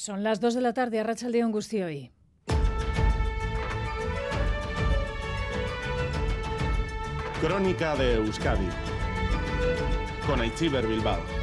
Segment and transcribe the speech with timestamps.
[0.00, 1.52] Son las 2 de la tarde a Rachaldeón
[1.84, 2.10] hoy.
[7.42, 8.66] Crónica de Euskadi
[10.26, 11.39] con Aichiber Bilbao.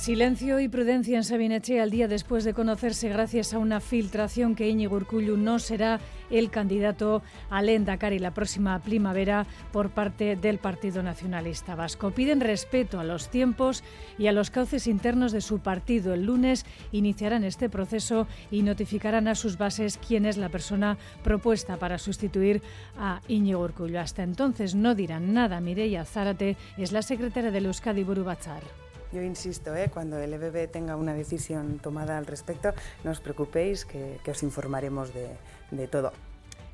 [0.00, 4.68] Silencio y prudencia en Sabineche al día después de conocerse gracias a una filtración que
[4.68, 5.98] Íñigo Urcullu no será
[6.30, 7.20] el candidato
[7.50, 12.12] al Endacari la próxima primavera por parte del Partido Nacionalista Vasco.
[12.12, 13.82] Piden respeto a los tiempos
[14.18, 16.14] y a los cauces internos de su partido.
[16.14, 21.76] El lunes iniciarán este proceso y notificarán a sus bases quién es la persona propuesta
[21.76, 22.62] para sustituir
[22.96, 23.98] a Íñigo Urcullu.
[23.98, 25.60] Hasta entonces no dirán nada.
[25.60, 28.87] Mireia Zárate es la secretaria del Euskadi Burubachar.
[29.12, 29.90] Yo insisto, ¿eh?
[29.92, 32.72] cuando el EBB tenga una decisión tomada al respecto,
[33.04, 36.12] no os preocupéis que, os informaremos de, todo.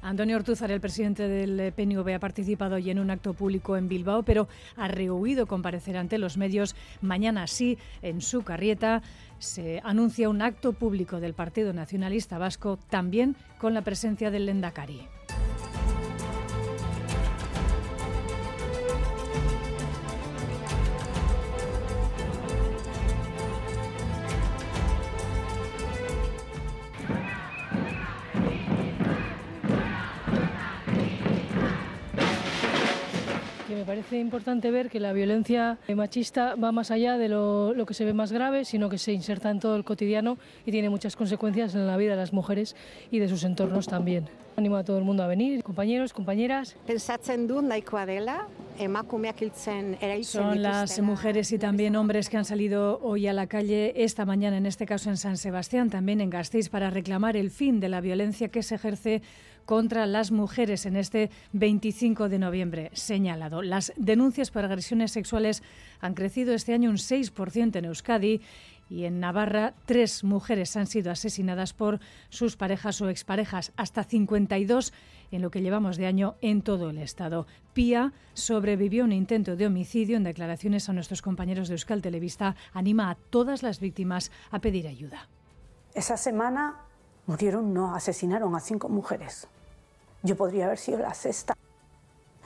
[0.02, 4.23] Antonio Ortúzar, el presidente del PNV, ha participado hoy en un acto público en Bilbao,
[4.23, 6.75] pero ha rehuido comparecer ante los medios.
[7.01, 9.03] Mañana sí, en su carrieta,
[9.39, 15.09] se anuncia un acto público del Partido Nacionalista Vasco, también con la presencia del Lendakari.
[33.75, 38.05] Me parece importante ver que la violencia machista va más allá de lo, que se
[38.05, 41.75] ve más grave, sino que se inserta en todo el cotidiano y tiene muchas consecuencias
[41.75, 42.77] en la vida de las mujeres
[43.11, 44.28] y de sus entornos también.
[44.56, 46.77] Animo a todo el mundo a venir, compañeros, compañeras.
[50.25, 54.56] Son las mujeres y también hombres que han salido hoy a la calle esta mañana,
[54.56, 58.00] en este caso en San Sebastián, también en Gasteiz, para reclamar el fin de la
[58.00, 59.22] violencia que se ejerce
[59.64, 63.62] contra las mujeres en este 25 de noviembre señalado.
[63.62, 65.62] Las denuncias por agresiones sexuales
[66.00, 68.41] han crecido este año un 6% en Euskadi
[68.95, 74.92] y en Navarra tres mujeres han sido asesinadas por sus parejas o exparejas, hasta 52
[75.33, 77.49] en lo que llevamos de año en todo el Estado.
[77.72, 80.16] Pía sobrevivió a un intento de homicidio.
[80.16, 84.87] En declaraciones a nuestros compañeros de Euskal Televista, anima a todas las víctimas a pedir
[84.87, 85.28] ayuda.
[85.93, 86.76] Esa semana
[87.26, 89.49] murieron, no, asesinaron a cinco mujeres.
[90.22, 91.56] Yo podría haber sido la sexta.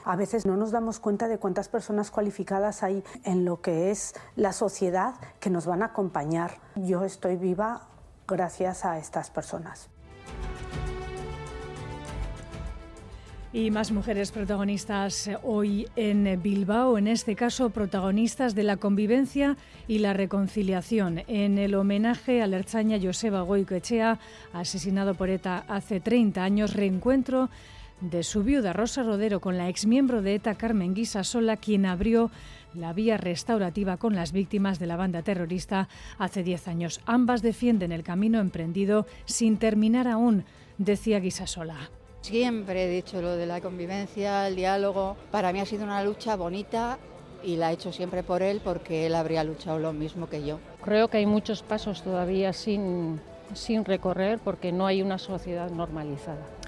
[0.03, 4.13] A veces no nos damos cuenta de cuántas personas cualificadas hay en lo que es
[4.35, 6.59] la sociedad que nos van a acompañar.
[6.75, 7.87] Yo estoy viva
[8.27, 9.89] gracias a estas personas.
[13.51, 19.99] Y más mujeres protagonistas hoy en Bilbao, en este caso protagonistas de la convivencia y
[19.99, 21.23] la reconciliación.
[21.25, 24.19] En el homenaje al erchaña Joseba Goicoechea,
[24.53, 27.49] asesinado por ETA hace 30 años, reencuentro
[28.01, 32.31] de su viuda Rosa Rodero con la exmiembro de ETA Carmen Sola, quien abrió
[32.73, 37.01] la vía restaurativa con las víctimas de la banda terrorista hace 10 años.
[37.05, 40.45] Ambas defienden el camino emprendido sin terminar aún,
[40.77, 41.89] decía Guisasola.
[42.21, 45.15] Siempre he dicho lo de la convivencia, el diálogo.
[45.31, 46.99] Para mí ha sido una lucha bonita
[47.43, 50.59] y la he hecho siempre por él porque él habría luchado lo mismo que yo.
[50.83, 53.21] Creo que hay muchos pasos todavía sin,
[53.53, 56.58] sin recorrer porque no hay una sociedad normalizada.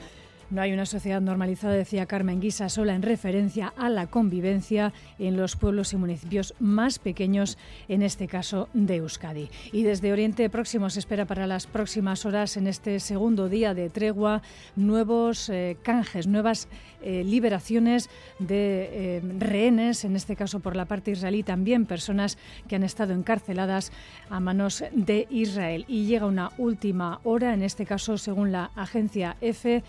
[0.51, 5.37] No hay una sociedad normalizada, decía Carmen Guisa, sola en referencia a la convivencia en
[5.37, 7.57] los pueblos y municipios más pequeños,
[7.87, 9.49] en este caso de Euskadi.
[9.71, 13.89] Y desde Oriente Próximo se espera para las próximas horas, en este segundo día de
[13.89, 14.41] tregua,
[14.75, 16.67] nuevos eh, canjes, nuevas
[17.01, 22.37] eh, liberaciones de eh, rehenes, en este caso por la parte israelí, también personas
[22.67, 23.93] que han estado encarceladas
[24.29, 25.85] a manos de Israel.
[25.87, 29.83] Y llega una última hora, en este caso, según la agencia EFE,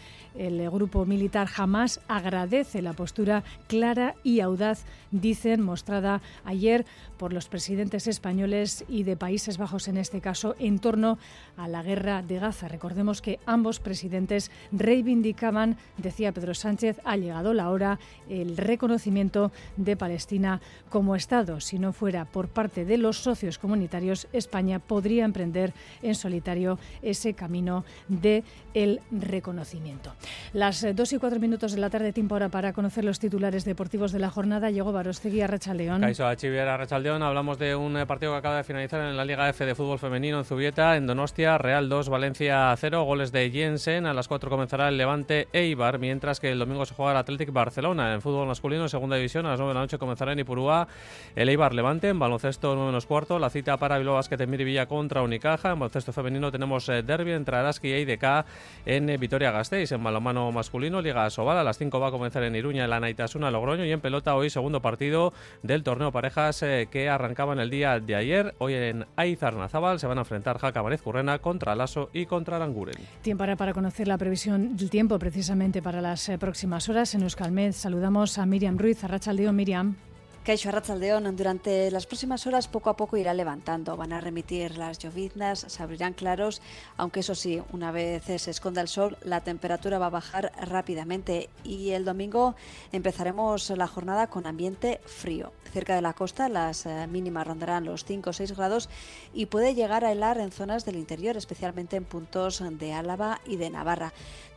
[0.61, 6.85] el grupo militar jamás agradece la postura clara y audaz, dicen, mostrada ayer
[7.17, 11.19] por los presidentes españoles y de Países Bajos en este caso en torno
[11.57, 12.69] a la guerra de Gaza.
[12.69, 17.99] Recordemos que ambos presidentes reivindicaban, decía Pedro Sánchez, ha llegado la hora,
[18.29, 21.61] el reconocimiento de Palestina como Estado.
[21.61, 25.73] Si no fuera por parte de los socios comunitarios, España podría emprender
[26.03, 28.45] en solitario ese camino de
[28.75, 30.13] el reconocimiento.
[30.53, 33.65] Las eh, dos y cuatro minutos de la tarde, tiempo ahora para conocer los titulares
[33.65, 34.71] deportivos de la jornada.
[34.71, 36.01] Llegó Barostegui a Rachaldeón.
[36.01, 36.35] Caiso a
[36.77, 37.23] Rachaldeón.
[37.23, 39.99] Hablamos de un eh, partido que acaba de finalizar en la Liga F de fútbol
[39.99, 44.07] femenino en Zubieta, en Donostia, Real 2, Valencia 0, goles de Jensen.
[44.07, 47.53] A las 4 comenzará el Levante Eibar, mientras que el domingo se juega el Athletic
[47.53, 49.47] Barcelona en fútbol masculino, segunda división.
[49.47, 50.89] A las 9 de la noche comenzará en Ipurúa
[51.37, 53.39] el Eibar Levante, en baloncesto 9 menos cuarto.
[53.39, 55.73] La cita para Bilbao Basket en Miribilla contra Unicaja.
[55.73, 58.45] En baloncesto femenino tenemos eh, derby entre Araski y IDK
[58.87, 59.93] en Vitoria-Gasteiz.
[59.93, 61.59] En balonmano balonmano masculino, Liga Sobal.
[61.59, 63.85] A las 5 va a comenzar en Iruña, en la Naitasuna, Logroño.
[63.85, 65.33] Y en pelota, hoy segundo partido
[65.63, 68.55] del torneo parejas eh, que arrancaba en el día de ayer.
[68.59, 72.97] Hoy en Aizarnazábal se van a enfrentar Jaca Currena contra Lasso y contra Languren.
[73.23, 77.15] Tiempo para conocer la previsión del tiempo precisamente para las eh, próximas horas.
[77.15, 79.03] En Euskalmed saludamos a Miriam Ruiz.
[79.05, 79.97] Arrachaldeón, Miriam.
[80.45, 83.97] Caixo Arrachaldeón, durante las próximas horas poco a poco irá levantando.
[83.97, 86.61] Van a remitir las lloviznas, se abrirán claros,
[86.97, 91.49] aunque eso sí, una vez se esconda el sol, la temperatura va a bajar rápidamente
[91.63, 92.57] y el domingo
[92.91, 95.53] empezaremos la jornada con ambiente frío.
[95.73, 98.89] Cerca de la costa las eh, mínimas rondarán los 5 o 6 grados
[99.33, 103.57] y puede llegar a helar en zonas del interior, especialmente en puntos de Álava y
[103.57, 104.13] de Navarra.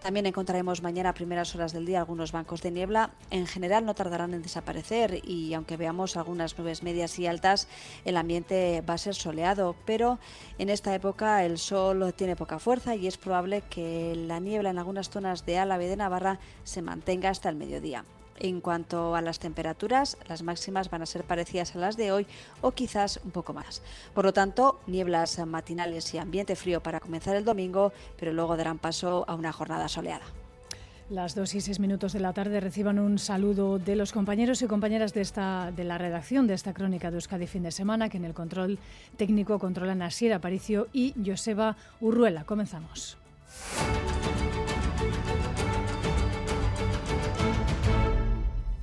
[0.06, 3.10] También encontraremos mañana a primeras horas del día algunos bancos de niebla.
[3.32, 7.68] En general no tardarán en desaparecer y aunque veamos algunas nubes medias y altas,
[8.06, 10.20] el ambiente va a ser soleado, pero
[10.60, 14.78] en esta época el sol tiene poca fuerza y es probable que la niebla en
[14.78, 18.06] algunas zonas de Álava y de Navarra se mantenga hasta el mediodía.
[18.38, 22.28] En cuanto a las temperaturas, las máximas van a ser parecidas a las de hoy
[22.62, 23.82] o quizás un poco más.
[24.14, 28.78] Por lo tanto, nieblas matinales y ambiente frío para comenzar el domingo, pero luego darán
[28.78, 30.26] paso a una jornada soleada.
[31.10, 34.68] Las dos y seis minutos de la tarde reciban un saludo de los compañeros y
[34.68, 38.18] compañeras de, esta, de la redacción de esta crónica de Euskadi fin de semana, que
[38.18, 38.80] en el control
[39.16, 42.44] técnico controlan Asier Aparicio y Joseba Urruela.
[42.44, 43.18] Comenzamos.